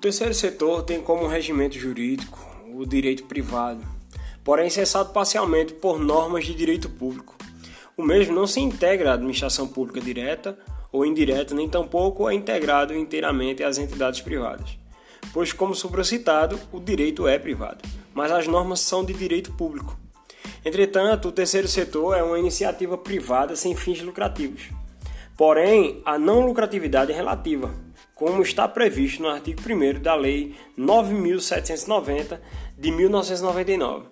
[0.00, 2.38] O terceiro setor tem como regimento jurídico
[2.74, 3.82] o direito privado,
[4.42, 7.36] porém cessado parcialmente por normas de direito público.
[7.98, 10.58] O mesmo não se integra à administração pública direta
[10.90, 14.70] ou indireta, nem tampouco é integrado inteiramente às entidades privadas,
[15.34, 20.00] pois, como supracitado, o direito é privado, mas as normas são de direito público.
[20.64, 24.62] Entretanto, o terceiro setor é uma iniciativa privada sem fins lucrativos.
[25.36, 27.70] Porém, a não lucratividade é relativa,
[28.20, 32.38] como está previsto no artigo 1 da Lei 9.790
[32.76, 34.08] de 1999.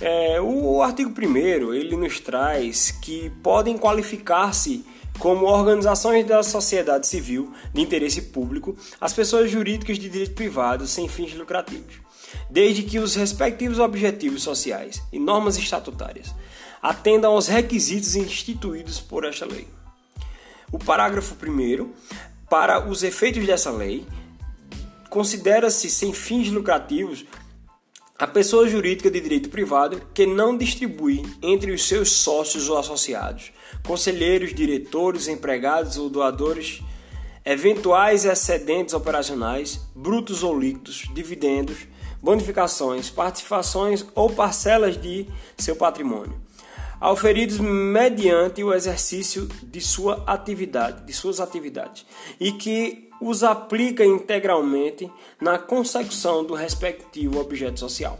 [0.00, 4.86] É, o artigo 1 ele nos traz que podem qualificar-se
[5.18, 11.08] como organizações da sociedade civil de interesse público as pessoas jurídicas de direito privado sem
[11.08, 11.96] fins lucrativos,
[12.48, 16.32] desde que os respectivos objetivos sociais e normas estatutárias
[16.80, 19.66] atendam aos requisitos instituídos por esta lei.
[20.70, 21.92] O parágrafo 1
[22.54, 24.06] para os efeitos dessa lei,
[25.10, 27.24] considera-se sem fins lucrativos
[28.16, 33.50] a pessoa jurídica de direito privado que não distribui entre os seus sócios ou associados,
[33.84, 36.80] conselheiros, diretores, empregados ou doadores
[37.44, 41.88] eventuais excedentes operacionais, brutos ou líquidos, dividendos,
[42.22, 45.26] bonificações, participações ou parcelas de
[45.58, 46.40] seu patrimônio,
[47.00, 52.06] auferidos mediante o exercício de sua atividade, de suas atividades,
[52.40, 58.18] e que os aplica integralmente na consecução do respectivo objeto social.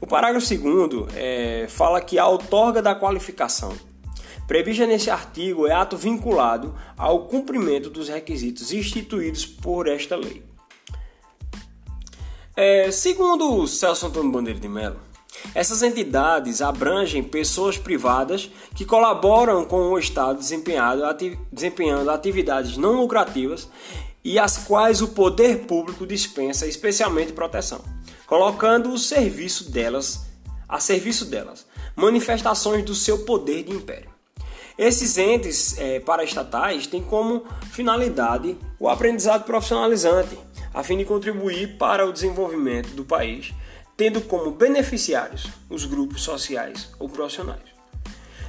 [0.00, 3.72] O parágrafo 2 é, fala que a outorga da qualificação
[4.46, 10.42] prevista nesse artigo é ato vinculado ao cumprimento dos requisitos instituídos por esta lei.
[12.56, 14.98] É, segundo Celso Antônio Bandeira de Mello,
[15.54, 23.68] essas entidades abrangem pessoas privadas que colaboram com o Estado desempenhando, atividades não lucrativas
[24.22, 27.82] e às quais o poder público dispensa especialmente proteção,
[28.26, 30.26] colocando o serviço delas
[30.68, 34.08] a serviço delas manifestações do seu poder de império.
[34.78, 40.38] Esses entes é, paraestatais têm como finalidade o aprendizado profissionalizante,
[40.72, 43.52] a fim de contribuir para o desenvolvimento do país
[44.00, 47.60] tendo como beneficiários os grupos sociais ou profissionais.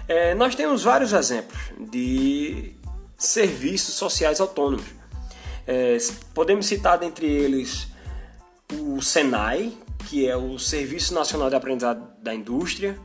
[0.07, 2.73] É, nós temos vários exemplos de
[3.17, 4.85] serviços sociais autônomos.
[5.67, 5.97] É,
[6.33, 7.89] podemos citar dentre eles
[8.79, 9.73] o SENAI,
[10.07, 12.97] que é o Serviço Nacional de Aprendizado da Indústria,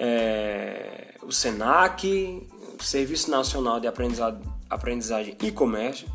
[0.00, 2.44] é, o SENAC,
[2.76, 6.08] o Serviço Nacional de Aprendizado, Aprendizagem e Comércio,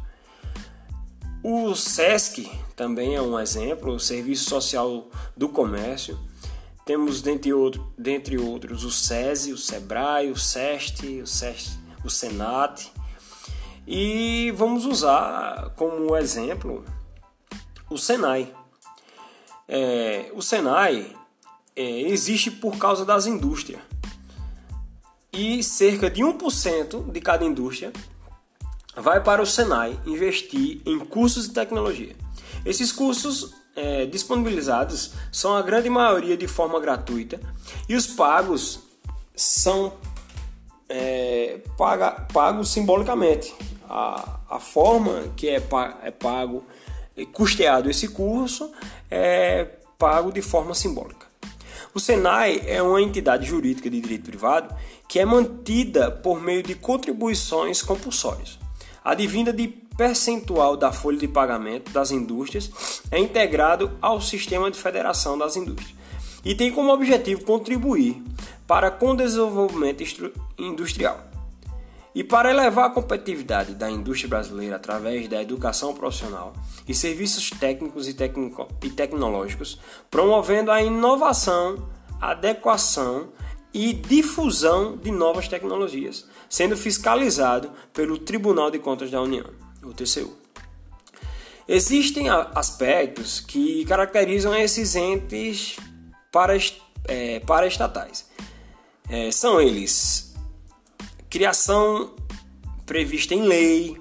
[1.41, 6.17] o SESC também é um exemplo, o Serviço Social do Comércio.
[6.85, 12.91] Temos, dentre, outro, dentre outros, o SESI, o SEBRAE, o SEST, o, o SENAT.
[13.87, 16.83] E vamos usar como exemplo
[17.89, 18.53] o SENAI.
[19.67, 21.15] É, o SENAI
[21.75, 23.81] é, existe por causa das indústrias.
[25.31, 27.91] E cerca de 1% de cada indústria
[28.95, 32.15] vai para o Senai investir em cursos de tecnologia.
[32.65, 37.39] Esses cursos é, disponibilizados são a grande maioria de forma gratuita
[37.89, 38.79] e os pagos
[39.35, 39.93] são
[40.87, 43.53] é, paga, pagos simbolicamente.
[43.89, 45.61] A, a forma que é,
[46.03, 46.63] é pago,
[47.17, 48.71] é custeado esse curso
[49.09, 49.65] é
[49.97, 51.27] pago de forma simbólica.
[51.93, 54.73] O Senai é uma entidade jurídica de direito privado
[55.07, 58.57] que é mantida por meio de contribuições compulsórias.
[59.03, 64.79] A divinda de percentual da folha de pagamento das indústrias é integrado ao sistema de
[64.79, 65.95] federação das indústrias
[66.43, 68.21] e tem como objetivo contribuir
[68.67, 70.03] para com o desenvolvimento
[70.57, 71.19] industrial.
[72.15, 76.53] E para elevar a competitividade da indústria brasileira através da educação profissional
[76.87, 78.15] e serviços técnicos e,
[78.83, 79.79] e tecnológicos,
[80.11, 81.89] promovendo a inovação,
[82.21, 83.29] adequação
[83.73, 89.49] e difusão de novas tecnologias, sendo fiscalizado pelo Tribunal de Contas da União,
[89.85, 90.35] o TCU.
[91.67, 95.77] Existem aspectos que caracterizam esses entes
[96.31, 96.53] para,
[97.07, 98.27] é, para estatais.
[99.09, 100.33] É, são eles
[101.29, 102.11] criação
[102.85, 103.97] prevista em lei,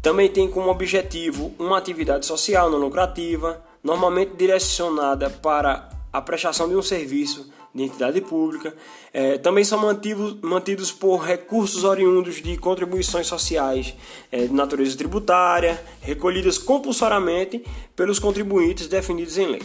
[0.00, 6.74] também tem como objetivo uma atividade social não lucrativa, normalmente direcionada para a prestação de
[6.74, 8.74] um serviço de entidade pública.
[9.12, 13.94] É, também são mantidos, mantidos por recursos oriundos de contribuições sociais
[14.32, 17.62] é, de natureza tributária, recolhidas compulsoriamente
[17.94, 19.62] pelos contribuintes definidos em lei.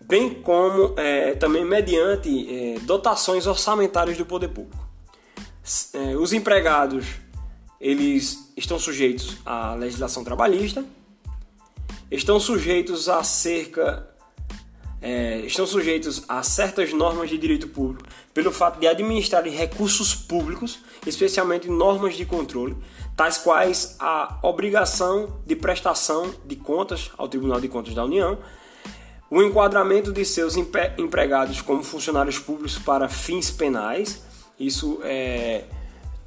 [0.00, 4.88] Bem como é, também mediante é, dotações orçamentárias do poder público.
[5.94, 7.06] É, os empregados
[7.80, 10.84] eles estão sujeitos à legislação trabalhista,
[12.10, 14.10] estão sujeitos a cerca
[15.02, 20.78] é, estão sujeitos a certas normas de direito público pelo fato de administrarem recursos públicos,
[21.06, 22.76] especialmente normas de controle,
[23.16, 28.38] tais quais a obrigação de prestação de contas ao Tribunal de Contas da União,
[29.30, 34.22] o enquadramento de seus empregados como funcionários públicos para fins penais,
[34.58, 35.64] isso é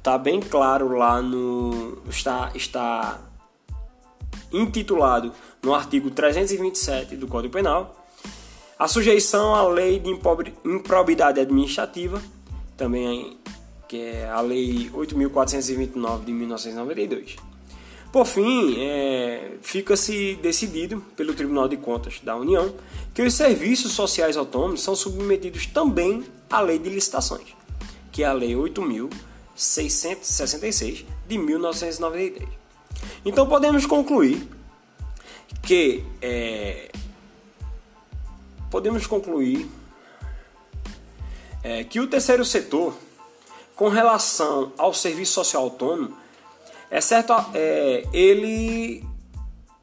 [0.02, 3.20] tá bem claro lá no está está
[4.56, 8.06] intitulado no artigo 327 do Código Penal.
[8.78, 10.10] A sujeição à lei de
[10.64, 12.20] improbidade administrativa,
[12.76, 13.38] também
[13.88, 17.36] que é a lei 8429 de 1992.
[18.12, 22.74] Por fim, é, fica-se decidido pelo Tribunal de Contas da União
[23.12, 27.48] que os serviços sociais autônomos são submetidos também à lei de licitações,
[28.12, 29.10] que é a lei 8.000
[29.54, 32.63] 666 de 1993.
[33.24, 34.48] Então podemos concluir
[35.62, 36.90] que é,
[38.70, 39.70] podemos concluir
[41.62, 42.94] é, que o terceiro setor,
[43.74, 46.16] com relação ao serviço social autônomo,
[46.90, 49.04] é certo, é, ele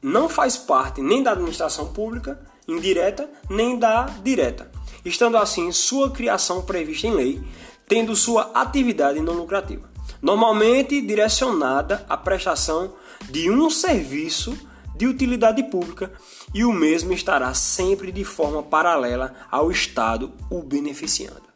[0.00, 4.70] não faz parte nem da administração pública indireta nem da direta,
[5.04, 7.42] estando assim sua criação prevista em lei
[7.92, 9.90] tendo sua atividade não lucrativa,
[10.22, 12.94] normalmente direcionada à prestação
[13.28, 14.56] de um serviço
[14.96, 16.12] de utilidade pública
[16.54, 21.51] e o mesmo estará sempre de forma paralela ao Estado o beneficiando.